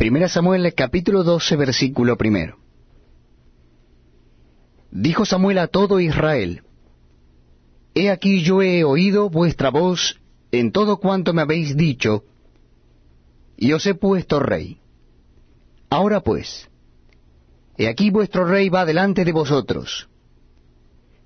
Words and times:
Primera 0.00 0.30
Samuel 0.30 0.72
capítulo 0.74 1.24
12 1.24 1.56
versículo 1.56 2.16
primero. 2.16 2.56
Dijo 4.90 5.26
Samuel 5.26 5.58
a 5.58 5.66
todo 5.66 6.00
Israel, 6.00 6.62
He 7.94 8.08
aquí 8.08 8.40
yo 8.40 8.62
he 8.62 8.82
oído 8.82 9.28
vuestra 9.28 9.68
voz 9.68 10.18
en 10.52 10.72
todo 10.72 10.96
cuanto 11.00 11.34
me 11.34 11.42
habéis 11.42 11.76
dicho, 11.76 12.24
y 13.58 13.74
os 13.74 13.84
he 13.84 13.94
puesto 13.94 14.40
rey. 14.40 14.80
Ahora 15.90 16.22
pues, 16.22 16.70
he 17.76 17.86
aquí 17.86 18.08
vuestro 18.08 18.46
rey 18.46 18.70
va 18.70 18.86
delante 18.86 19.26
de 19.26 19.32
vosotros. 19.32 20.08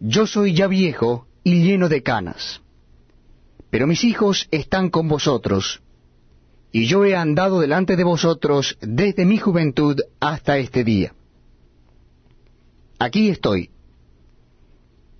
Yo 0.00 0.26
soy 0.26 0.52
ya 0.52 0.66
viejo 0.66 1.28
y 1.44 1.62
lleno 1.62 1.88
de 1.88 2.02
canas, 2.02 2.60
pero 3.70 3.86
mis 3.86 4.02
hijos 4.02 4.48
están 4.50 4.90
con 4.90 5.06
vosotros, 5.06 5.83
y 6.74 6.86
yo 6.86 7.04
he 7.04 7.14
andado 7.14 7.60
delante 7.60 7.94
de 7.94 8.02
vosotros 8.02 8.76
desde 8.80 9.24
mi 9.24 9.38
juventud 9.38 9.96
hasta 10.18 10.58
este 10.58 10.82
día. 10.82 11.14
Aquí 12.98 13.28
estoy. 13.28 13.70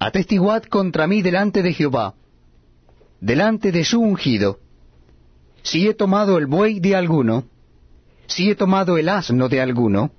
Atestiguad 0.00 0.64
contra 0.64 1.06
mí 1.06 1.22
delante 1.22 1.62
de 1.62 1.72
Jehová, 1.72 2.14
delante 3.20 3.70
de 3.70 3.84
su 3.84 4.00
ungido, 4.00 4.58
si 5.62 5.86
he 5.86 5.94
tomado 5.94 6.38
el 6.38 6.46
buey 6.46 6.80
de 6.80 6.96
alguno, 6.96 7.44
si 8.26 8.50
he 8.50 8.56
tomado 8.56 8.98
el 8.98 9.08
asno 9.08 9.48
de 9.48 9.60
alguno, 9.60 10.10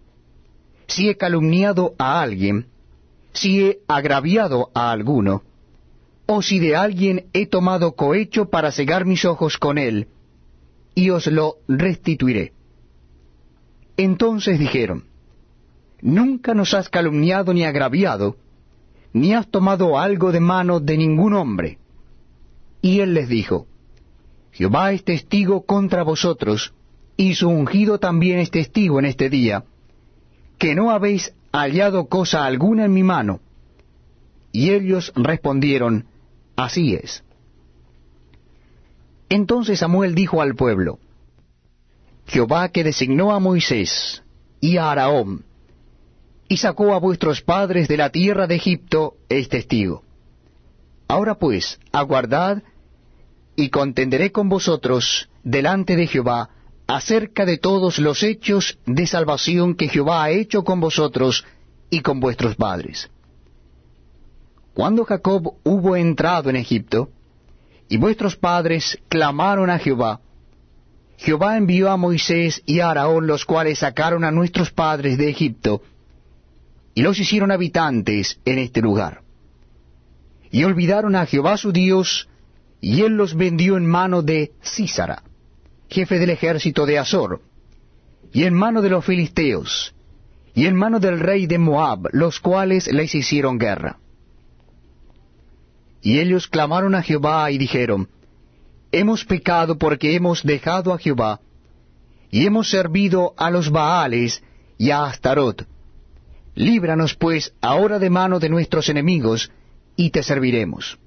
si 0.88 1.10
he 1.10 1.18
calumniado 1.18 1.96
a 1.98 2.22
alguien, 2.22 2.68
si 3.34 3.62
he 3.62 3.80
agraviado 3.90 4.72
a 4.74 4.90
alguno, 4.90 5.44
o 6.28 6.42
si 6.42 6.60
de 6.60 6.78
alguien 6.78 7.26
he 7.34 7.46
tomado 7.46 7.92
cohecho 7.92 8.50
para 8.50 8.72
cegar 8.72 9.04
mis 9.04 9.26
ojos 9.26 9.58
con 9.58 9.78
él, 9.78 10.08
y 10.96 11.10
os 11.10 11.28
lo 11.28 11.58
restituiré. 11.68 12.54
Entonces 13.98 14.58
dijeron, 14.58 15.04
Nunca 16.02 16.54
nos 16.54 16.74
has 16.74 16.90
calumniado 16.90 17.54
ni 17.54 17.64
agraviado, 17.64 18.38
ni 19.14 19.34
has 19.34 19.48
tomado 19.50 19.98
algo 19.98 20.32
de 20.32 20.40
mano 20.40 20.80
de 20.80 20.98
ningún 20.98 21.34
hombre. 21.34 21.80
Y 22.82 23.00
él 23.00 23.14
les 23.14 23.30
dijo, 23.30 23.68
Jehová 24.52 24.92
es 24.92 25.04
testigo 25.04 25.66
contra 25.66 26.04
vosotros, 26.04 26.74
y 27.18 27.36
su 27.36 27.50
ungido 27.50 27.98
también 27.98 28.40
es 28.40 28.52
testigo 28.52 29.00
en 29.00 29.06
este 29.06 29.30
día, 29.30 29.64
que 30.58 30.76
no 30.76 30.92
habéis 30.92 31.34
hallado 31.52 32.08
cosa 32.08 32.46
alguna 32.46 32.86
en 32.86 32.94
mi 32.94 33.04
mano. 33.04 33.40
Y 34.52 34.72
ellos 34.72 35.12
respondieron, 35.16 36.06
Así 36.56 36.96
es. 36.96 37.24
Entonces 39.30 39.80
Samuel 39.80 40.16
dijo 40.16 40.42
al 40.42 40.56
pueblo, 40.56 41.00
Jehová 42.28 42.70
que 42.70 42.84
designó 42.84 43.32
a 43.32 43.40
Moisés 43.40 44.24
y 44.60 44.78
a 44.78 44.92
Araón, 44.92 45.46
y 46.48 46.58
sacó 46.58 46.94
a 46.94 47.00
vuestros 47.00 47.42
padres 47.42 47.88
de 47.88 47.98
la 47.98 48.12
tierra 48.12 48.48
de 48.48 48.56
Egipto, 48.56 49.16
es 49.30 49.50
testigo. 49.50 50.04
Ahora 51.08 51.36
pues, 51.36 51.80
aguardad, 51.92 52.62
y 53.56 53.70
contenderé 53.70 54.32
con 54.32 54.50
vosotros 54.50 55.30
delante 55.44 55.96
de 55.96 56.08
Jehová 56.08 56.50
acerca 56.88 57.46
de 57.46 57.58
todos 57.58 58.00
los 58.00 58.22
hechos 58.22 58.78
de 58.86 59.08
salvación 59.08 59.76
que 59.76 59.88
Jehová 59.88 60.24
ha 60.24 60.30
hecho 60.32 60.64
con 60.64 60.80
vosotros 60.80 61.46
y 61.90 62.02
con 62.02 62.20
vuestros 62.20 62.56
padres. 62.56 63.10
Cuando 64.74 65.06
Jacob 65.06 65.56
hubo 65.64 65.96
entrado 65.96 66.50
en 66.50 66.58
Egipto, 66.58 67.10
y 67.90 67.98
vuestros 67.98 68.36
padres 68.36 69.00
clamaron 69.10 69.70
a 69.70 69.80
Jehová, 69.80 70.22
Jehová 71.18 71.58
envió 71.58 71.90
a 71.90 71.98
Moisés 71.98 72.62
y 72.66 72.80
a 72.80 72.92
Araón, 72.92 73.28
los 73.28 73.46
cuales 73.46 73.80
sacaron 73.80 74.24
a 74.24 74.32
nuestros 74.32 74.72
padres 74.72 75.18
de 75.18 75.30
Egipto, 75.30 75.82
y 76.94 77.02
los 77.02 77.20
hicieron 77.20 77.52
habitantes 77.52 78.40
en 78.46 78.60
este 78.60 78.82
lugar. 78.82 79.22
Y 80.52 80.64
olvidaron 80.64 81.16
a 81.16 81.26
Jehová 81.26 81.58
su 81.58 81.72
Dios, 81.72 82.28
y 82.82 83.02
él 83.02 83.14
los 83.14 83.36
vendió 83.36 83.78
en 83.78 83.86
mano 83.86 84.22
de 84.22 84.52
Císara, 84.64 85.24
jefe 85.90 86.20
del 86.20 86.30
ejército 86.30 86.86
de 86.86 87.00
Azor, 87.00 87.42
y 88.32 88.44
en 88.44 88.54
mano 88.54 88.82
de 88.82 88.90
los 88.90 89.06
filisteos, 89.06 89.96
y 90.54 90.68
en 90.68 90.76
mano 90.76 91.00
del 91.00 91.20
rey 91.20 91.48
de 91.48 91.58
Moab, 91.58 92.10
los 92.12 92.40
cuales 92.40 92.88
les 92.88 93.16
hicieron 93.16 93.58
guerra. 93.58 93.98
Y 96.06 96.20
ellos 96.20 96.48
clamaron 96.48 96.94
a 96.94 97.02
Jehová 97.02 97.50
y 97.50 97.58
dijeron, 97.58 98.08
Hemos 98.92 99.26
pecado 99.26 99.80
porque 99.80 100.16
hemos 100.16 100.44
dejado 100.44 100.94
a 100.94 101.00
Jehová, 101.00 101.40
y 102.30 102.46
hemos 102.46 102.70
servido 102.70 103.34
a 103.38 103.50
los 103.50 103.72
Baales 103.72 104.44
y 104.78 104.92
a 104.92 105.06
Astarot, 105.06 105.66
Líbranos 106.54 107.16
pues 107.16 107.56
ahora 107.60 107.98
de 107.98 108.12
mano 108.12 108.40
de 108.40 108.50
nuestros 108.50 108.88
enemigos, 108.88 109.50
y 109.96 110.12
te 110.12 110.22
serviremos. 110.22 111.00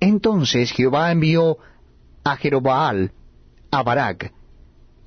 Entonces 0.00 0.72
Jehová 0.72 1.12
envió 1.12 1.58
a 2.24 2.36
Jerobaal, 2.36 3.12
a 3.70 3.82
Barak, 3.82 4.32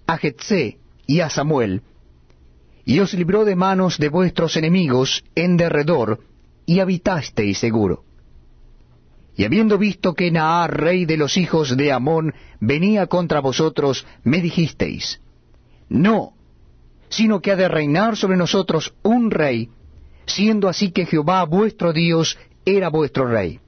a 0.06 0.18
Jetse 0.20 0.78
y 1.08 1.22
a 1.22 1.32
Samuel, 1.32 1.82
y 2.86 3.00
os 3.00 3.16
libró 3.16 3.44
de 3.44 3.56
manos 3.56 3.98
de 3.98 4.10
vuestros 4.10 4.56
enemigos 4.56 5.24
en 5.34 5.58
derredor, 5.58 6.20
y 6.68 6.80
habitasteis 6.80 7.58
seguro. 7.58 8.04
Y 9.38 9.46
habiendo 9.46 9.78
visto 9.78 10.16
que 10.16 10.32
Naar, 10.32 10.76
rey 10.76 11.06
de 11.06 11.16
los 11.16 11.38
hijos 11.38 11.78
de 11.78 11.92
Amón, 11.92 12.34
venía 12.60 13.06
contra 13.06 13.40
vosotros, 13.40 14.06
me 14.24 14.42
dijisteis, 14.42 15.22
No, 15.88 16.34
sino 17.10 17.40
que 17.40 17.52
ha 17.52 17.56
de 17.56 17.68
reinar 17.68 18.18
sobre 18.18 18.36
nosotros 18.36 18.96
un 19.04 19.30
rey, 19.30 19.70
siendo 20.26 20.68
así 20.68 20.92
que 20.92 21.06
Jehová 21.06 21.44
vuestro 21.46 21.94
Dios 21.94 22.36
era 22.66 22.90
vuestro 22.90 23.28
rey. 23.28 23.60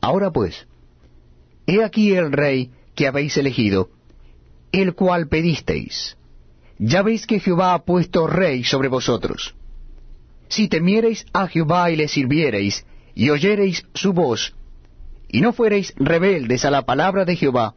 Ahora 0.00 0.30
pues, 0.30 0.66
he 1.66 1.84
aquí 1.84 2.14
el 2.14 2.32
rey 2.32 2.70
que 2.94 3.06
habéis 3.06 3.36
elegido, 3.36 3.90
el 4.72 4.94
cual 4.94 5.28
pedisteis. 5.28 6.16
Ya 6.78 7.02
veis 7.02 7.26
que 7.26 7.38
Jehová 7.38 7.74
ha 7.74 7.84
puesto 7.84 8.26
rey 8.26 8.64
sobre 8.64 8.88
vosotros. 8.88 9.54
Si 10.48 10.68
temiereis 10.68 11.26
a 11.34 11.46
Jehová 11.48 11.90
y 11.90 11.96
le 11.96 12.08
sirviereis, 12.08 12.86
y 13.20 13.28
oyereis 13.28 13.84
su 13.92 14.14
voz, 14.14 14.54
y 15.28 15.42
no 15.42 15.52
fuereis 15.52 15.92
rebeldes 15.98 16.64
a 16.64 16.70
la 16.70 16.86
palabra 16.86 17.26
de 17.26 17.36
Jehová, 17.36 17.74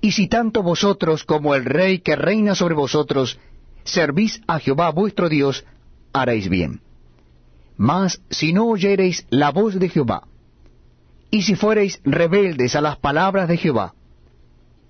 y 0.00 0.12
si 0.12 0.28
tanto 0.28 0.62
vosotros 0.62 1.24
como 1.24 1.56
el 1.56 1.64
rey 1.64 1.98
que 1.98 2.14
reina 2.14 2.54
sobre 2.54 2.76
vosotros 2.76 3.40
servís 3.82 4.42
a 4.46 4.60
Jehová 4.60 4.90
vuestro 4.90 5.28
Dios, 5.28 5.64
haréis 6.12 6.48
bien. 6.48 6.80
Mas 7.76 8.22
si 8.30 8.52
no 8.52 8.66
oyereis 8.66 9.26
la 9.28 9.50
voz 9.50 9.76
de 9.80 9.88
Jehová, 9.88 10.22
y 11.32 11.42
si 11.42 11.56
fuereis 11.56 12.00
rebeldes 12.04 12.76
a 12.76 12.80
las 12.80 12.96
palabras 12.96 13.48
de 13.48 13.56
Jehová, 13.56 13.94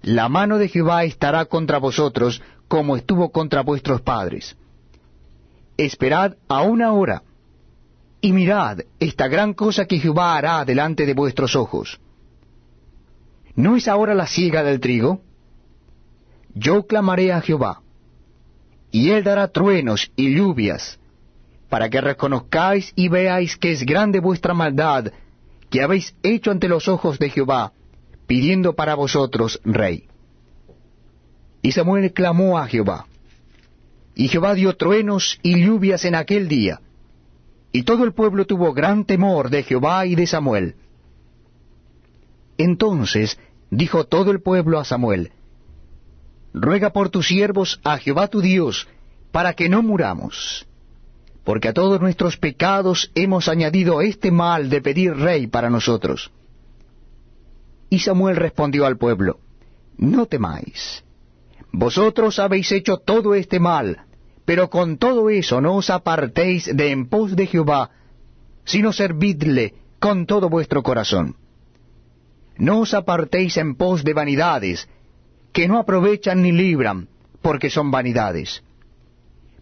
la 0.02 0.28
mano 0.28 0.58
de 0.58 0.68
Jehová 0.68 1.04
estará 1.04 1.46
contra 1.46 1.78
vosotros 1.78 2.42
como 2.68 2.96
estuvo 2.96 3.32
contra 3.32 3.62
vuestros 3.62 4.02
padres. 4.02 4.58
Esperad 5.78 6.34
aún 6.48 6.82
ahora, 6.82 7.22
y 8.24 8.32
mirad 8.32 8.78
esta 9.00 9.28
gran 9.28 9.52
cosa 9.52 9.84
que 9.84 9.98
Jehová 9.98 10.34
hará 10.34 10.64
delante 10.64 11.04
de 11.04 11.12
vuestros 11.12 11.54
ojos. 11.54 12.00
¿No 13.54 13.76
es 13.76 13.86
ahora 13.86 14.14
la 14.14 14.26
siega 14.26 14.62
del 14.62 14.80
trigo? 14.80 15.20
Yo 16.54 16.86
clamaré 16.86 17.34
a 17.34 17.42
Jehová, 17.42 17.82
y 18.90 19.10
él 19.10 19.24
dará 19.24 19.48
truenos 19.48 20.10
y 20.16 20.34
lluvias, 20.34 20.98
para 21.68 21.90
que 21.90 22.00
reconozcáis 22.00 22.94
y 22.96 23.08
veáis 23.08 23.58
que 23.58 23.72
es 23.72 23.84
grande 23.84 24.20
vuestra 24.20 24.54
maldad 24.54 25.12
que 25.68 25.82
habéis 25.82 26.16
hecho 26.22 26.50
ante 26.50 26.66
los 26.66 26.88
ojos 26.88 27.18
de 27.18 27.28
Jehová, 27.28 27.74
pidiendo 28.26 28.72
para 28.74 28.94
vosotros 28.94 29.60
rey. 29.64 30.08
Y 31.60 31.72
Samuel 31.72 32.10
clamó 32.14 32.56
a 32.56 32.66
Jehová, 32.68 33.04
y 34.14 34.28
Jehová 34.28 34.54
dio 34.54 34.74
truenos 34.78 35.38
y 35.42 35.62
lluvias 35.62 36.06
en 36.06 36.14
aquel 36.14 36.48
día, 36.48 36.80
y 37.74 37.82
todo 37.82 38.04
el 38.04 38.12
pueblo 38.12 38.46
tuvo 38.46 38.72
gran 38.72 39.04
temor 39.04 39.50
de 39.50 39.64
Jehová 39.64 40.06
y 40.06 40.14
de 40.14 40.28
Samuel. 40.28 40.76
Entonces 42.56 43.36
dijo 43.68 44.04
todo 44.04 44.30
el 44.30 44.40
pueblo 44.40 44.78
a 44.78 44.84
Samuel, 44.84 45.32
Ruega 46.52 46.90
por 46.90 47.08
tus 47.10 47.26
siervos 47.26 47.80
a 47.82 47.98
Jehová 47.98 48.28
tu 48.28 48.40
Dios, 48.40 48.86
para 49.32 49.54
que 49.54 49.68
no 49.68 49.82
muramos, 49.82 50.68
porque 51.42 51.66
a 51.66 51.72
todos 51.72 52.00
nuestros 52.00 52.36
pecados 52.36 53.10
hemos 53.16 53.48
añadido 53.48 54.02
este 54.02 54.30
mal 54.30 54.70
de 54.70 54.80
pedir 54.80 55.12
rey 55.16 55.48
para 55.48 55.68
nosotros. 55.68 56.30
Y 57.90 57.98
Samuel 57.98 58.36
respondió 58.36 58.86
al 58.86 58.98
pueblo, 58.98 59.40
No 59.96 60.26
temáis, 60.26 61.02
vosotros 61.72 62.38
habéis 62.38 62.70
hecho 62.70 62.98
todo 62.98 63.34
este 63.34 63.58
mal, 63.58 64.04
pero 64.44 64.70
con 64.70 64.98
todo 64.98 65.30
eso 65.30 65.60
no 65.60 65.76
os 65.76 65.90
apartéis 65.90 66.74
de 66.74 66.90
en 66.90 67.08
pos 67.08 67.34
de 67.36 67.46
Jehová, 67.46 67.90
sino 68.64 68.92
servidle 68.92 69.74
con 69.98 70.26
todo 70.26 70.48
vuestro 70.48 70.82
corazón 70.82 71.36
no 72.56 72.80
os 72.80 72.94
apartéis 72.94 73.56
en 73.56 73.74
pos 73.74 74.04
de 74.04 74.14
vanidades, 74.14 74.88
que 75.52 75.68
no 75.68 75.78
aprovechan 75.78 76.42
ni 76.42 76.52
libran, 76.52 77.08
porque 77.42 77.70
son 77.70 77.90
vanidades. 77.90 78.62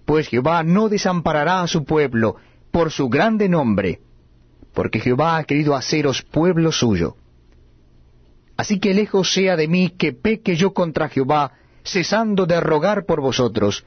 Pues 0.04 0.28
Jehová 0.28 0.62
no 0.62 0.88
desamparará 0.88 1.62
a 1.62 1.68
su 1.68 1.84
pueblo 1.84 2.36
por 2.70 2.90
su 2.90 3.08
grande 3.08 3.48
nombre, 3.48 4.00
porque 4.74 5.00
Jehová 5.00 5.36
ha 5.36 5.44
querido 5.44 5.74
haceros 5.74 6.22
pueblo 6.22 6.72
suyo. 6.72 7.16
Así 8.56 8.78
que 8.78 8.94
lejos 8.94 9.32
sea 9.32 9.56
de 9.56 9.68
mí 9.68 9.90
que 9.90 10.12
peque 10.12 10.56
yo 10.56 10.72
contra 10.72 11.08
Jehová, 11.08 11.52
cesando 11.84 12.46
de 12.46 12.60
rogar 12.60 13.06
por 13.06 13.20
vosotros. 13.20 13.84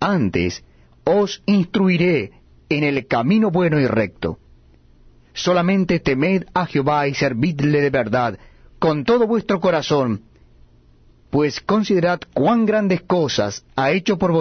Antes 0.00 0.64
os 1.04 1.42
instruiré 1.46 2.32
en 2.68 2.84
el 2.84 3.06
camino 3.06 3.50
bueno 3.50 3.78
y 3.80 3.86
recto. 3.86 4.38
Solamente 5.32 6.00
temed 6.00 6.44
a 6.54 6.66
Jehová 6.66 7.06
y 7.08 7.14
servidle 7.14 7.80
de 7.80 7.90
verdad, 7.90 8.38
con 8.78 9.04
todo 9.04 9.26
vuestro 9.26 9.60
corazón, 9.60 10.22
pues 11.30 11.60
considerad 11.60 12.20
cuán 12.34 12.66
grandes 12.66 13.02
cosas 13.02 13.64
ha 13.76 13.90
hecho 13.90 14.18
por 14.18 14.32
vosotros 14.32 14.34